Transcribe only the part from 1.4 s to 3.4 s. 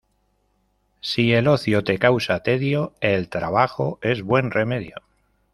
ocio te causa tedio, el